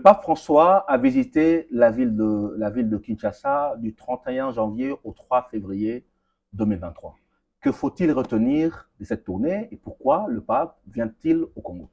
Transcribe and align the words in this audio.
Le 0.00 0.02
pape 0.02 0.22
François 0.22 0.90
a 0.90 0.96
visité 0.96 1.66
la 1.70 1.90
ville, 1.90 2.16
de, 2.16 2.96
Kinshasa 2.96 3.74
du 3.76 3.94
31 3.94 4.50
janvier 4.50 4.94
au 5.04 5.12
3 5.12 5.48
février 5.50 6.06
2023. 6.54 7.18
Que 7.60 7.70
faut-il 7.70 8.10
retenir 8.10 8.88
de 8.98 9.04
cette 9.04 9.24
tournée 9.24 9.68
et 9.70 9.76
pourquoi 9.76 10.24
le 10.30 10.40
pape 10.40 10.78
vient-il 10.86 11.42
au 11.54 11.60
Congo? 11.60 11.90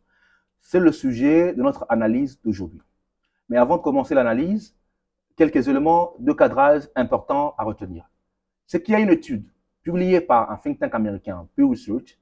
C'est 0.61 0.79
le 0.79 0.93
sujet 0.93 1.51
de 1.53 1.61
notre 1.61 1.85
analyse 1.89 2.39
d'aujourd'hui. 2.41 2.79
Mais 3.49 3.57
avant 3.57 3.75
de 3.75 3.81
commencer 3.81 4.15
l'analyse, 4.15 4.73
quelques 5.35 5.67
éléments 5.67 6.13
de 6.17 6.31
cadrage 6.31 6.87
importants 6.95 7.55
à 7.57 7.65
retenir. 7.65 8.09
C'est 8.67 8.81
qu'il 8.81 8.93
y 8.93 8.95
a 8.95 9.01
une 9.01 9.09
étude 9.09 9.45
publiée 9.81 10.21
par 10.21 10.49
un 10.49 10.55
think 10.55 10.79
tank 10.79 10.95
américain, 10.95 11.45
Pew 11.57 11.69
Research, 11.69 12.17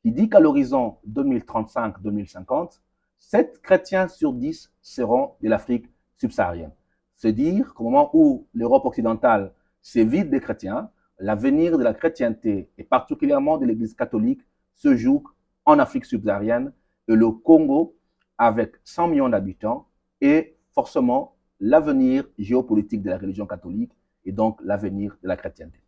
qui 0.00 0.12
dit 0.12 0.30
qu'à 0.30 0.40
l'horizon 0.40 0.96
2035-2050, 1.06 2.80
7 3.18 3.60
chrétiens 3.62 4.08
sur 4.08 4.32
10 4.32 4.72
seront 4.82 5.34
de 5.42 5.48
l'Afrique 5.48 5.86
subsaharienne. 6.16 6.72
C'est 7.16 7.32
dire 7.32 7.74
qu'au 7.74 7.84
moment 7.84 8.10
où 8.12 8.46
l'Europe 8.54 8.84
occidentale 8.84 9.52
s'évite 9.80 10.30
des 10.30 10.40
chrétiens, 10.40 10.90
l'avenir 11.18 11.78
de 11.78 11.82
la 11.82 11.94
chrétienté 11.94 12.70
et 12.76 12.84
particulièrement 12.84 13.58
de 13.58 13.66
l'Église 13.66 13.94
catholique 13.94 14.42
se 14.74 14.94
joue 14.96 15.24
en 15.64 15.78
Afrique 15.78 16.04
subsaharienne 16.04 16.72
et 17.08 17.14
le 17.14 17.30
Congo, 17.30 17.96
avec 18.38 18.74
100 18.84 19.08
millions 19.08 19.28
d'habitants, 19.28 19.88
est 20.20 20.56
forcément 20.72 21.36
l'avenir 21.60 22.24
géopolitique 22.38 23.02
de 23.02 23.10
la 23.10 23.18
religion 23.18 23.46
catholique 23.46 23.92
et 24.24 24.32
donc 24.32 24.60
l'avenir 24.62 25.16
de 25.22 25.28
la 25.28 25.36
chrétienté. 25.36 25.80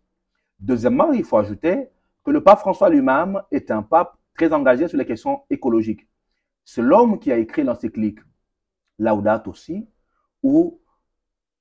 Deuxièmement, 0.59 1.13
il 1.13 1.25
faut 1.25 1.37
ajouter 1.37 1.89
que 2.25 2.31
le 2.31 2.43
pape 2.43 2.61
François 2.61 2.89
lui-même 2.89 3.43
est 3.51 3.71
un 3.71 3.83
pape 3.83 4.17
très 4.35 4.53
engagé 4.53 4.89
sur 4.89 4.97
les 4.97 5.07
questions 5.07 5.43
écologiques. 5.51 6.07
C'est 6.71 6.83
l'homme 6.83 7.19
qui 7.19 7.33
a 7.33 7.39
écrit 7.39 7.65
l'encyclique 7.65 8.19
Laudato 8.99 9.53
aussi, 9.53 9.89
ou 10.43 10.79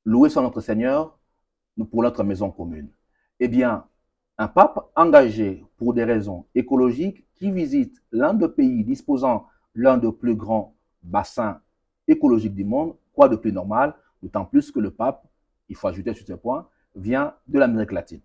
Louer 0.03 0.29
son 0.29 0.41
notre 0.41 0.59
Seigneur 0.59 1.17
pour 1.89 2.03
notre 2.03 2.25
maison 2.25 2.51
commune. 2.51 2.89
Eh 3.39 3.47
bien, 3.47 3.85
un 4.37 4.49
pape 4.49 4.91
engagé 4.97 5.63
pour 5.77 5.93
des 5.93 6.03
raisons 6.03 6.45
écologiques 6.53 7.25
qui 7.35 7.51
visite 7.51 8.03
l'un 8.11 8.33
des 8.33 8.49
pays 8.49 8.83
disposant 8.83 9.47
l'un 9.75 9.97
des 9.97 10.11
plus 10.11 10.35
grands 10.35 10.75
bassins 11.01 11.61
écologiques 12.05 12.55
du 12.55 12.65
monde, 12.65 12.93
quoi 13.13 13.29
de 13.29 13.37
plus 13.37 13.53
normal, 13.53 13.95
d'autant 14.21 14.43
plus 14.43 14.71
que 14.71 14.81
le 14.81 14.91
pape, 14.91 15.25
il 15.69 15.77
faut 15.77 15.87
ajouter 15.87 16.13
sur 16.15 16.27
ce 16.27 16.33
point, 16.33 16.67
vient 16.95 17.33
de 17.47 17.59
l'Amérique 17.59 17.93
latine. 17.93 18.21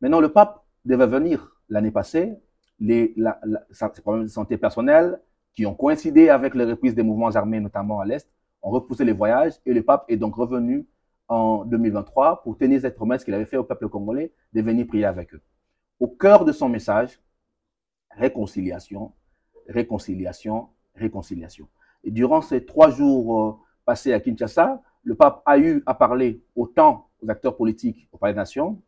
Maintenant, 0.00 0.18
le 0.18 0.32
pape 0.32 0.64
devait 0.84 1.06
venir 1.06 1.60
l'année 1.68 1.92
passée, 1.92 2.34
les, 2.80 3.14
ses 3.70 4.02
problèmes 4.02 4.24
de 4.24 4.28
santé 4.28 4.58
personnelle 4.58 5.20
qui 5.54 5.66
ont 5.66 5.74
coïncidé 5.74 6.28
avec 6.28 6.54
les 6.54 6.64
reprises 6.64 6.94
des 6.94 7.02
mouvements 7.02 7.30
armés, 7.30 7.60
notamment 7.60 8.00
à 8.00 8.04
l'Est, 8.04 8.28
ont 8.62 8.70
repoussé 8.70 9.04
les 9.04 9.12
voyages 9.12 9.54
et 9.66 9.72
le 9.72 9.82
pape 9.82 10.04
est 10.08 10.16
donc 10.16 10.34
revenu 10.34 10.86
en 11.28 11.64
2023 11.64 12.42
pour 12.42 12.56
tenir 12.58 12.80
cette 12.80 12.96
promesse 12.96 13.24
qu'il 13.24 13.34
avait 13.34 13.46
faite 13.46 13.60
au 13.60 13.64
peuple 13.64 13.88
congolais 13.88 14.32
de 14.52 14.62
venir 14.62 14.86
prier 14.86 15.04
avec 15.04 15.34
eux. 15.34 15.42
Au 16.00 16.08
cœur 16.08 16.44
de 16.44 16.52
son 16.52 16.68
message, 16.68 17.20
réconciliation, 18.10 19.12
réconciliation, 19.68 20.68
réconciliation. 20.94 21.68
Et 22.02 22.10
durant 22.10 22.42
ces 22.42 22.64
trois 22.64 22.90
jours 22.90 23.40
euh, 23.40 23.52
passés 23.84 24.12
à 24.12 24.20
Kinshasa, 24.20 24.82
le 25.02 25.14
pape 25.14 25.42
a 25.46 25.58
eu 25.58 25.82
à 25.86 25.94
parler 25.94 26.42
autant 26.56 27.08
aux 27.22 27.30
acteurs 27.30 27.56
politiques 27.56 28.08
au 28.12 28.18
Palais 28.18 28.32
des 28.32 28.38
Nations, 28.38 28.80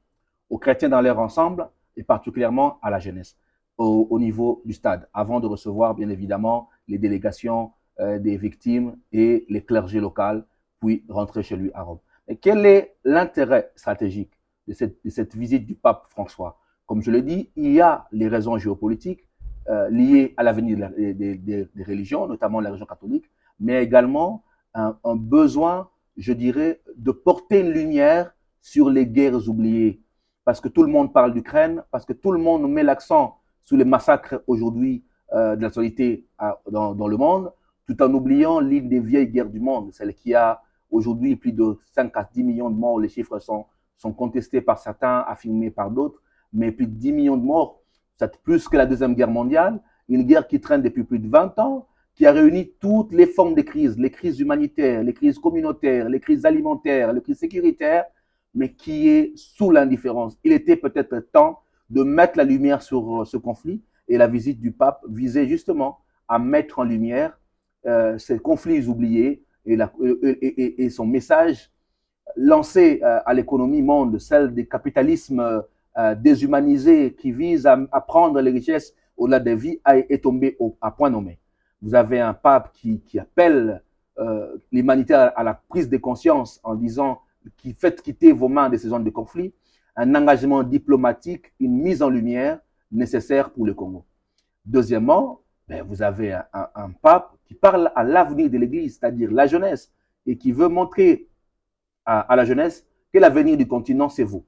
aux 0.51 0.59
chrétiens 0.59 0.89
dans 0.89 1.01
leur 1.01 1.19
ensemble 1.19 1.69
et 1.97 2.03
particulièrement 2.03 2.79
à 2.83 2.91
la 2.91 2.99
jeunesse 2.99 3.37
au, 3.79 4.07
au 4.11 4.19
niveau 4.19 4.63
du 4.65 4.73
stade, 4.73 5.09
avant 5.13 5.41
de 5.41 5.47
recevoir 5.47 5.95
bien 5.95 6.09
évidemment 6.09 6.69
les 6.89 6.99
délégations 6.99 7.73
euh, 7.99 8.19
des 8.19 8.37
victimes 8.37 8.97
et 9.11 9.47
les 9.49 9.63
clergés 9.65 10.01
locaux, 10.01 10.43
puis 10.81 11.03
rentrer 11.09 11.43
chez 11.43 11.57
lui 11.57 11.71
à 11.73 11.83
Rome. 11.83 11.99
Et 12.29 12.37
quel 12.37 12.67
est 12.67 12.97
l'intérêt 13.05 13.73
stratégique 13.75 14.33
de 14.69 14.75
cette, 14.75 15.35
visite 15.35 15.65
du 15.65 15.75
pape 15.75 16.05
François? 16.11 16.59
Comme 16.85 17.03
je 17.03 17.11
le 17.11 17.23
dis, 17.23 17.51
il 17.57 17.73
y 17.73 17.81
a 17.81 18.07
les 18.13 18.29
raisons 18.29 18.59
géopolitiques 18.59 19.27
euh, 19.71 19.89
liées 19.89 20.35
à 20.37 20.43
l'avenir 20.43 20.91
des, 20.99 21.69
religions, 21.87 22.27
notamment 22.27 22.61
la 22.61 22.69
religion 22.69 22.85
catholique, 22.85 23.31
mais 23.59 23.83
également 23.83 24.45
un, 24.75 24.95
besoin, 25.17 25.89
je 26.19 26.35
dirais, 26.35 26.83
de 26.97 27.13
porter 27.13 27.61
une 27.61 27.71
lumière 27.71 28.35
sur 28.61 28.91
les 28.91 29.07
guerres 29.07 29.49
oubliées. 29.49 30.03
Parce 30.45 30.61
que 30.61 30.69
tout 30.69 30.83
le 30.83 30.91
monde 30.91 31.15
parle 31.15 31.33
d'Ukraine, 31.33 31.83
parce 31.91 32.05
que 32.05 32.13
tout 32.13 32.31
le 32.31 32.39
monde 32.39 32.71
met 32.71 32.83
l'accent 32.83 33.39
sur 33.67 33.77
les 33.77 33.85
massacres 33.85 34.43
aujourd'hui 34.47 35.05
euh, 35.35 35.57
de 35.57 35.63
l'actualité 35.63 36.27
dans, 36.71 36.95
dans 36.95 37.09
le 37.09 37.17
monde, 37.19 37.53
tout 37.87 38.01
en 38.03 38.13
oubliant 38.15 38.61
l'île 38.61 38.89
des 38.89 39.01
vieilles 39.01 39.29
guerres 39.29 39.51
du 39.51 39.61
monde, 39.61 39.93
celle 39.93 40.15
qui 40.15 40.35
a 40.35 40.63
Aujourd'hui, 40.91 41.37
plus 41.37 41.53
de 41.53 41.79
5 41.95 42.17
à 42.17 42.29
10 42.33 42.45
millions 42.45 42.71
de 42.71 42.77
morts. 42.77 43.01
Les 43.01 43.09
chiffres 43.09 43.39
sont, 43.39 43.67
sont 43.97 44.13
contestés 44.13 44.61
par 44.61 44.79
certains, 44.79 45.25
affirmés 45.27 45.71
par 45.71 45.91
d'autres, 45.91 46.23
mais 46.53 46.71
plus 46.71 46.87
de 46.87 46.95
10 46.95 47.13
millions 47.13 47.37
de 47.37 47.45
morts, 47.45 47.81
c'est 48.19 48.41
plus 48.43 48.69
que 48.69 48.77
la 48.77 48.87
Deuxième 48.87 49.15
Guerre 49.15 49.31
mondiale. 49.31 49.81
Une 50.09 50.23
guerre 50.23 50.47
qui 50.47 50.61
traîne 50.61 50.83
depuis 50.83 51.05
plus 51.05 51.19
de 51.19 51.29
20 51.29 51.59
ans, 51.59 51.89
qui 52.15 52.25
a 52.25 52.33
réuni 52.33 52.73
toutes 52.81 53.13
les 53.13 53.27
formes 53.27 53.55
de 53.55 53.63
crises, 53.63 53.99
les 53.99 54.11
crises 54.11 54.41
humanitaires, 54.41 55.03
les 55.03 55.13
crises 55.13 55.39
communautaires, 55.39 56.09
les 56.09 56.21
crises 56.21 56.47
alimentaires, 56.47 57.13
les 57.13 57.21
crises 57.21 57.39
sécuritaires, 57.41 58.05
mais 58.55 58.73
qui 58.73 59.09
est 59.09 59.37
sous 59.37 59.71
l'indifférence. 59.71 60.39
Il 60.45 60.53
était 60.53 60.77
peut-être 60.77 61.19
temps 61.31 61.61
de 61.91 62.03
mettre 62.03 62.37
la 62.37 62.45
lumière 62.45 62.83
sur 62.83 63.27
ce 63.27 63.37
conflit 63.37 63.83
et 64.09 64.19
la 64.19 64.27
visite 64.27 64.61
du 64.61 64.73
pape 64.73 65.05
visait 65.09 65.47
justement 65.47 65.99
à 66.29 66.39
mettre 66.39 66.81
en 66.81 66.85
lumière 66.85 67.39
euh, 67.87 68.19
ces 68.19 68.39
conflits 68.39 68.87
oubliés, 68.87 69.45
et, 69.67 70.91
son 70.91 71.07
message 71.07 71.71
lancé 72.37 73.01
euh, 73.03 73.21
à 73.25 73.35
l'économie 73.35 73.83
monde, 73.83 74.19
celle 74.19 74.55
des 74.55 74.67
capitalismes 74.67 75.63
euh, 75.99 76.15
déshumanisés 76.15 77.15
qui 77.15 77.33
vise 77.33 77.67
à, 77.67 77.77
prendre 78.01 78.41
les 78.41 78.51
richesses 78.51 78.95
au-delà 79.17 79.41
des 79.41 79.55
vies, 79.55 79.81
est 79.87 80.23
tombé 80.23 80.57
au, 80.59 80.77
à 80.81 80.91
point 80.91 81.11
nommé. 81.11 81.39
Vous 81.81 81.95
avez 81.95 82.21
un 82.21 82.35
pape 82.35 82.73
qui, 82.73 83.01
appelle 83.19 83.83
euh, 84.19 84.57
l'humanité 84.71 85.15
à, 85.15 85.27
à, 85.29 85.43
la 85.43 85.55
prise 85.55 85.89
de 85.89 85.97
conscience 85.97 86.61
en 86.65 86.75
disant 86.75 87.21
qui 87.57 87.73
faites 87.73 88.03
quitter 88.03 88.33
vos 88.33 88.49
mains 88.49 88.69
de 88.69 88.77
ces 88.77 88.89
zones 88.89 89.05
de 89.05 89.11
conflit, 89.11 89.55
un 89.97 90.15
engagement 90.15 90.63
diplomatique, 90.63 91.53
une 91.59 91.79
mise 91.81 92.03
en 92.03 92.11
lumière 92.11 92.61
nécessaire 92.93 93.51
pour 93.51 93.67
le 93.67 93.75
Congo. 93.75 94.05
Deuxièmement, 94.65 95.41
ben, 95.69 95.83
vous 95.83 96.03
avez 96.03 96.39
un, 96.53 96.91
pape 97.03 97.33
qui 97.47 97.55
parle 97.55 97.91
à 97.95 98.05
l'avenir 98.05 98.51
de 98.51 98.59
l'Église, 98.59 98.99
c'est-à-dire 98.99 99.33
la 99.33 99.47
jeunesse, 99.47 99.93
et 100.27 100.37
qui 100.37 100.53
veut 100.53 100.69
montrer 100.69 101.29
à, 102.05 102.37
la 102.37 102.45
jeunesse 102.45 102.87
que 103.13 103.19
l'avenir 103.19 103.57
du 103.57 103.67
continent, 103.67 104.09
c'est 104.09 104.23
vous. 104.23 104.45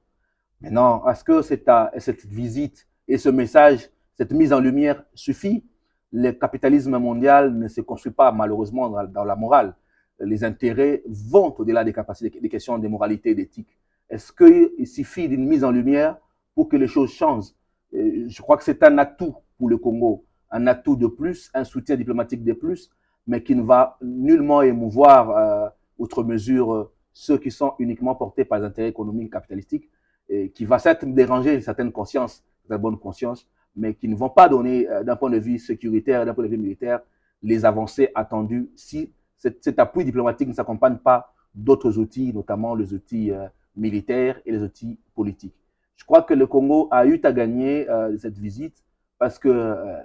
Maintenant, 0.60 1.08
est-ce 1.08 1.24
que 1.24 1.42
cette, 1.42 1.68
cette 1.98 2.24
visite 2.26 2.86
et 3.06 3.16
ce 3.16 3.28
message, 3.28 3.90
cette 4.16 4.32
mise 4.32 4.52
en 4.52 4.60
lumière 4.60 5.04
suffit? 5.14 5.64
Le 6.12 6.32
capitalisme 6.32 6.96
mondial 6.98 7.54
ne 7.54 7.68
se 7.68 7.80
construit 7.80 8.12
pas 8.12 8.32
malheureusement 8.32 8.88
dans, 8.88 9.04
dans 9.04 9.24
la 9.24 9.36
morale. 9.36 9.74
Les 10.20 10.42
intérêts 10.42 11.02
vont 11.06 11.54
au-delà 11.56 11.84
des 11.84 11.92
capacités, 11.92 12.40
des 12.40 12.48
questions 12.48 12.78
de 12.78 12.88
moralité 12.88 13.30
et 13.30 13.34
d'éthique. 13.34 13.78
Est-ce 14.10 14.32
qu'il 14.32 14.86
suffit 14.86 15.28
d'une 15.28 15.46
mise 15.46 15.64
en 15.64 15.70
lumière 15.70 16.16
pour 16.54 16.68
que 16.68 16.76
les 16.76 16.86
choses 16.86 17.10
changent? 17.12 17.52
Je 17.92 18.42
crois 18.42 18.56
que 18.56 18.64
c'est 18.64 18.82
un 18.82 18.98
atout 18.98 19.36
pour 19.56 19.68
le 19.68 19.78
Congo 19.78 20.24
un 20.50 20.66
atout 20.66 20.96
de 20.96 21.06
plus, 21.06 21.50
un 21.54 21.64
soutien 21.64 21.96
diplomatique 21.96 22.44
de 22.44 22.52
plus, 22.52 22.90
mais 23.26 23.42
qui 23.42 23.54
ne 23.54 23.62
va 23.62 23.98
nullement 24.00 24.62
émouvoir, 24.62 25.30
euh, 25.30 25.68
outre 25.98 26.22
mesure, 26.24 26.72
euh, 26.72 26.92
ceux 27.12 27.38
qui 27.38 27.50
sont 27.50 27.74
uniquement 27.78 28.14
portés 28.14 28.44
par 28.44 28.58
les 28.58 28.64
intérêts 28.64 28.88
économiques 28.88 29.32
capitalistiques, 29.32 29.88
et 30.28 30.50
qui 30.50 30.64
va 30.64 30.78
certes 30.78 31.04
déranger 31.04 31.60
certaines 31.60 31.92
consciences, 31.92 32.44
certaines 32.62 32.82
bonnes 32.82 32.98
consciences, 32.98 33.48
mais 33.76 33.94
qui 33.94 34.08
ne 34.08 34.16
vont 34.16 34.30
pas 34.30 34.48
donner, 34.48 34.88
euh, 34.88 35.02
d'un 35.02 35.16
point 35.16 35.30
de 35.30 35.38
vue 35.38 35.58
sécuritaire, 35.58 36.24
d'un 36.24 36.34
point 36.34 36.44
de 36.44 36.50
vue 36.50 36.58
militaire, 36.58 37.00
les 37.42 37.64
avancées 37.64 38.10
attendues 38.14 38.70
si 38.74 39.12
cet, 39.36 39.78
appui 39.78 40.04
diplomatique 40.04 40.48
ne 40.48 40.52
s'accompagne 40.52 40.96
pas 40.96 41.32
d'autres 41.54 41.98
outils, 41.98 42.32
notamment 42.32 42.74
les 42.74 42.92
outils 42.92 43.30
euh, 43.30 43.46
militaires 43.78 44.40
et 44.44 44.52
les 44.52 44.62
outils 44.62 44.98
politiques. 45.14 45.54
Je 45.96 46.04
crois 46.04 46.22
que 46.22 46.34
le 46.34 46.46
Congo 46.46 46.88
a 46.90 47.06
eu 47.06 47.20
à 47.24 47.32
gagner 47.32 47.88
euh, 47.90 48.16
cette 48.18 48.38
visite 48.38 48.84
parce 49.18 49.38
que 49.38 49.48
euh, 49.48 49.96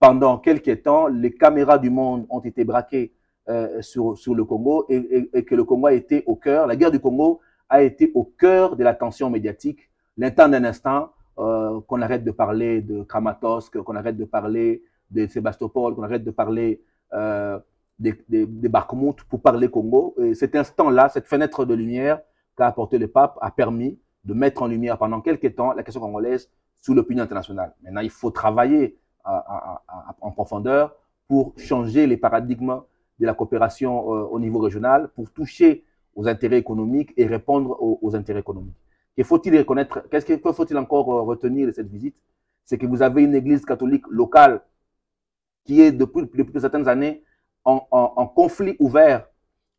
pendant 0.00 0.38
quelques 0.38 0.82
temps, 0.82 1.06
les 1.08 1.32
caméras 1.32 1.78
du 1.78 1.90
monde 1.90 2.26
ont 2.30 2.40
été 2.40 2.64
braquées 2.64 3.12
euh, 3.48 3.82
sur, 3.82 4.16
sur 4.16 4.34
le 4.34 4.44
Congo 4.44 4.86
et, 4.88 5.44
que 5.44 5.54
le 5.54 5.64
Congo 5.64 5.86
a 5.86 5.92
été 5.92 6.24
au 6.26 6.36
cœur, 6.36 6.66
la 6.66 6.74
guerre 6.76 6.90
du 6.90 7.00
Congo 7.00 7.40
a 7.68 7.82
été 7.82 8.10
au 8.14 8.24
cœur 8.24 8.76
de 8.76 8.84
l'attention 8.84 9.30
médiatique. 9.30 9.90
L'instant 10.16 10.48
d'un 10.48 10.64
instant, 10.64 11.10
qu'on 11.34 12.02
arrête 12.02 12.24
de 12.24 12.30
parler 12.30 12.82
de 12.82 13.02
Kramatorsk, 13.02 13.78
qu'on 13.78 13.96
arrête 13.96 14.18
de 14.18 14.26
parler 14.26 14.82
de 15.10 15.26
Sébastopol, 15.26 15.94
qu'on 15.94 16.02
arrête 16.02 16.22
de 16.22 16.30
parler 16.30 16.82
des, 17.98 18.14
des, 18.28 18.46
pour 19.30 19.40
parler 19.40 19.68
Congo. 19.70 20.14
Et 20.22 20.34
cet 20.34 20.54
instant-là, 20.54 21.08
cette 21.08 21.26
fenêtre 21.26 21.64
de 21.64 21.72
lumière 21.72 22.20
qu'a 22.56 22.66
apporté 22.66 22.98
le 22.98 23.08
pape 23.08 23.38
a 23.40 23.50
permis 23.50 23.98
de 24.24 24.34
mettre 24.34 24.62
en 24.62 24.66
lumière 24.66 24.98
pendant 24.98 25.20
quelques 25.20 25.54
temps 25.54 25.72
la 25.72 25.82
question 25.82 26.00
congolaise 26.00 26.50
sous 26.80 26.94
l'opinion 26.94 27.22
internationale. 27.22 27.74
Maintenant, 27.82 28.00
il 28.00 28.10
faut 28.10 28.30
travailler 28.30 28.98
en 29.24 30.30
profondeur 30.32 30.94
pour 31.28 31.54
changer 31.56 32.06
les 32.06 32.16
paradigmes 32.16 32.82
de 33.18 33.26
la 33.26 33.34
coopération 33.34 34.04
au 34.06 34.38
niveau 34.40 34.58
régional 34.58 35.08
pour 35.14 35.30
toucher 35.30 35.84
aux 36.14 36.28
intérêts 36.28 36.58
économiques 36.58 37.12
et 37.16 37.26
répondre 37.26 37.76
aux, 37.80 38.14
intérêts 38.14 38.40
économiques. 38.40 38.76
Que 39.16 39.24
faut-il 39.24 39.64
Qu'est-ce 40.10 40.26
qu'il 40.26 40.40
faut-il 40.40 40.76
encore 40.76 41.06
retenir 41.06 41.66
de 41.66 41.72
cette 41.72 41.88
visite? 41.88 42.16
C'est 42.64 42.78
que 42.78 42.86
vous 42.86 43.02
avez 43.02 43.22
une 43.22 43.34
église 43.34 43.64
catholique 43.64 44.06
locale 44.08 44.62
qui 45.64 45.80
est 45.80 45.92
depuis, 45.92 46.22
depuis 46.34 46.60
certaines 46.60 46.88
années 46.88 47.22
en, 47.64 48.26
conflit 48.26 48.76
ouvert 48.80 49.26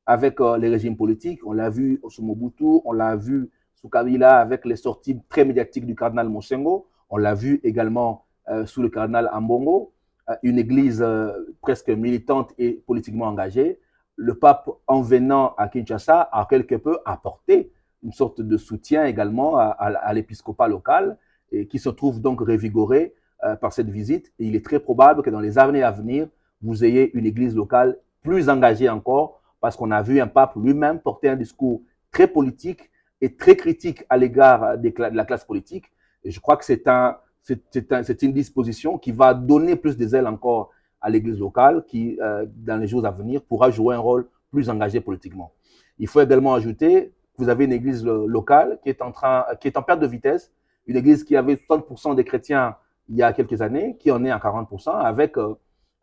avec 0.05 0.39
les 0.39 0.69
régimes 0.69 0.97
politiques. 0.97 1.45
On 1.45 1.53
l'a 1.53 1.69
vu 1.69 2.01
sous 2.09 2.23
Mobutu, 2.23 2.81
on 2.85 2.91
l'a 2.91 3.15
vu 3.15 3.49
sous 3.75 3.89
Kabila 3.89 4.39
avec 4.39 4.65
les 4.65 4.75
sorties 4.75 5.19
très 5.29 5.45
médiatiques 5.45 5.85
du 5.85 5.95
cardinal 5.95 6.29
Mosengo. 6.29 6.87
On 7.09 7.17
l'a 7.17 7.35
vu 7.35 7.59
également 7.63 8.25
euh, 8.49 8.65
sous 8.65 8.81
le 8.81 8.89
cardinal 8.89 9.29
Ambongo, 9.31 9.93
euh, 10.29 10.35
une 10.43 10.57
église 10.57 11.01
euh, 11.01 11.31
presque 11.61 11.89
militante 11.89 12.53
et 12.57 12.83
politiquement 12.85 13.27
engagée. 13.27 13.79
Le 14.15 14.35
pape, 14.35 14.69
en 14.87 15.01
venant 15.01 15.53
à 15.57 15.67
Kinshasa, 15.67 16.29
a 16.31 16.45
quelque 16.49 16.75
peu 16.75 16.97
apporté 17.05 17.71
une 18.03 18.11
sorte 18.11 18.41
de 18.41 18.57
soutien 18.57 19.05
également 19.05 19.57
à, 19.57 20.13
l'épiscopat 20.13 20.67
local 20.67 21.17
et 21.51 21.67
qui 21.67 21.79
se 21.79 21.87
trouve 21.89 22.19
donc 22.19 22.41
révigoré 22.45 23.15
par 23.61 23.71
cette 23.71 23.89
visite. 23.89 24.33
Et 24.39 24.45
il 24.45 24.55
est 24.57 24.65
très 24.65 24.79
probable 24.79 25.23
que 25.23 25.29
dans 25.29 25.39
les 25.39 25.57
années 25.57 25.83
à 25.83 25.91
venir, 25.91 26.27
vous 26.61 26.83
ayez 26.83 27.15
une 27.17 27.25
église 27.25 27.55
locale 27.55 27.97
plus 28.21 28.49
engagée 28.49 28.89
encore 28.89 29.41
parce 29.63 29.77
qu'on 29.77 29.91
a 29.91 30.01
vu 30.01 30.19
un 30.19 30.27
pape 30.27 30.57
lui-même 30.57 30.99
porter 30.99 31.29
un 31.29 31.37
discours 31.37 31.81
très 32.11 32.27
politique 32.27 32.91
et 33.21 33.33
très 33.33 33.55
critique 33.55 34.03
à 34.09 34.17
l'égard 34.17 34.77
de 34.77 34.91
la 34.97 35.23
classe 35.23 35.45
politique. 35.45 35.85
Et 36.25 36.31
je 36.31 36.39
crois 36.41 36.57
que 36.57 36.65
c'est 36.65 36.85
un, 36.85 37.15
c'est 37.41 38.21
une 38.23 38.33
disposition 38.33 38.97
qui 38.97 39.13
va 39.13 39.33
donner 39.33 39.77
plus 39.77 39.95
des 39.95 40.13
encore 40.19 40.71
à 40.99 41.09
l'Église 41.09 41.39
locale 41.39 41.85
qui, 41.87 42.19
euh, 42.21 42.45
dans 42.57 42.77
les 42.77 42.89
jours 42.89 43.05
à 43.05 43.11
venir, 43.11 43.41
pourra 43.41 43.71
jouer 43.71 43.95
un 43.95 43.99
rôle 43.99 44.27
plus 44.51 44.69
engagé 44.69 44.99
politiquement. 44.99 45.53
Il 45.97 46.09
faut 46.09 46.19
également 46.19 46.55
ajouter 46.55 47.13
que 47.33 47.41
vous 47.41 47.47
avez 47.47 47.63
une 47.63 47.71
Église 47.71 48.03
locale 48.03 48.79
qui 48.83 48.89
est 48.89 49.01
en, 49.01 49.13
train, 49.13 49.45
qui 49.61 49.69
est 49.69 49.77
en 49.77 49.81
perte 49.81 50.01
de 50.01 50.07
vitesse, 50.07 50.51
une 50.87 50.97
Église 50.97 51.23
qui 51.23 51.37
avait 51.37 51.55
60% 51.55 52.15
des 52.15 52.25
chrétiens 52.25 52.75
il 53.07 53.15
y 53.15 53.23
a 53.23 53.31
quelques 53.31 53.61
années, 53.61 53.95
qui 53.97 54.11
en 54.11 54.25
est 54.25 54.29
à 54.29 54.39
40%, 54.39 54.89
avec, 54.89 55.37
euh, 55.37 55.53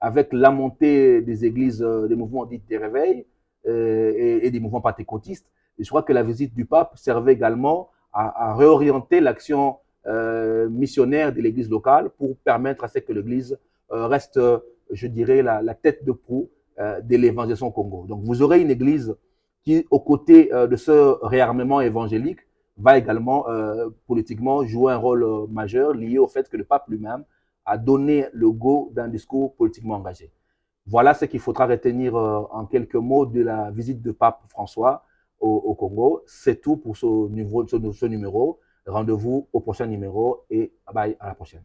avec 0.01 0.33
la 0.33 0.51
montée 0.51 1.21
des 1.21 1.45
églises, 1.45 1.83
euh, 1.83 2.09
des 2.09 2.15
mouvements 2.15 2.47
dits 2.47 2.63
des 2.67 2.79
réveils 2.79 3.27
et, 3.65 4.47
et, 4.47 4.51
des 4.51 4.61
mouvements 4.61 4.81
pentecôtistes. 4.81 5.47
Et 5.79 5.85
je 5.85 5.89
crois 5.89 6.03
que 6.03 6.13
la 6.13 6.23
visite 6.23 6.55
du 6.55 6.65
pape 6.65 6.97
servait 6.97 7.33
également 7.33 7.91
à, 8.13 8.55
réorienter 8.55 9.21
l'action 9.21 9.77
euh, 10.07 10.69
missionnaire 10.69 11.33
de 11.33 11.41
l'église 11.41 11.71
locale 11.71 12.11
pour 12.11 12.37
permettre 12.39 12.85
à 12.85 12.89
ce 12.89 12.99
que 12.99 13.13
l'église 13.13 13.59
euh, 13.93 14.07
reste, 14.07 14.41
je 14.91 15.07
dirais, 15.07 15.43
la, 15.43 15.75
tête 15.75 16.05
de 16.05 16.13
proue 16.13 16.51
euh, 16.79 17.01
de 17.01 17.17
l'évangélisation 17.17 17.69
au 17.69 17.71
Congo. 17.71 18.07
Donc 18.09 18.23
vous 18.25 18.43
aurez 18.43 18.61
une 18.61 18.71
église 18.71 19.15
qui, 19.63 19.87
aux 19.91 20.01
côtés 20.01 20.51
de 20.53 20.77
ce 20.77 21.25
réarmement 21.25 21.81
évangélique, 21.83 22.41
va 22.79 22.97
également 22.97 23.45
politiquement 24.07 24.65
jouer 24.65 24.95
un 24.95 24.97
rôle 24.97 25.27
majeur 25.51 25.93
lié 25.93 26.17
au 26.17 26.29
fait 26.29 26.49
que 26.49 26.57
le 26.57 26.65
pape 26.65 26.89
lui-même 26.89 27.25
a 27.67 27.77
donné 27.77 28.27
le 28.33 28.51
go 28.51 28.91
d'un 28.95 29.09
discours 29.09 29.55
politiquement 29.57 29.97
engagé. 29.97 30.33
Voilà 30.87 31.15
ce 31.15 31.25
qu'il 31.25 31.41
faudra 31.41 31.67
retenir 31.67 32.15
en 32.15 32.67
quelques 32.67 32.97
mots 32.97 33.27
de 33.27 33.43
la 33.43 33.71
visite 33.71 34.03
de 34.03 34.13
pape 34.13 34.43
François 34.49 35.05
au, 35.39 35.75
Congo. 35.75 36.23
C'est 36.27 36.61
tout 36.61 36.77
pour 36.77 36.97
ce, 36.97 37.07
ce 37.07 38.07
numéro. 38.07 38.61
Rendez-vous 38.87 39.49
au 39.53 39.61
prochain 39.61 39.87
numéro 39.87 40.45
et 40.51 40.73
bye 40.93 41.17
à 41.21 41.29
la 41.29 41.35
prochaine. 41.35 41.63